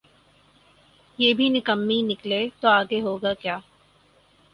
[1.19, 3.57] یہ بھی نکمیّ نکلے تو آگے ہوگاکیا؟